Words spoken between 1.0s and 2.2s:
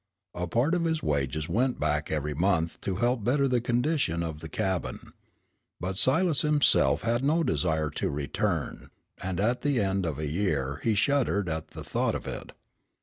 wages went back